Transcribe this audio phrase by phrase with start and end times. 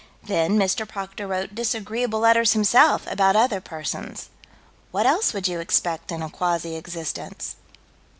[0.23, 0.87] Then Mr.
[0.87, 4.29] Proctor wrote disagreeable letters, himself, about other persons
[4.89, 7.55] what else would you expect in a quasi existence?